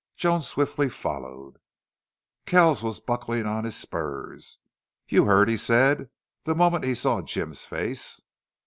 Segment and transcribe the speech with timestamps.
[0.17, 1.57] Joan swiftly followed.
[2.47, 4.57] Kells was buckling on his spurs.
[5.07, 6.09] "You heard?" he said,
[6.43, 8.19] the moment he saw Jim's face.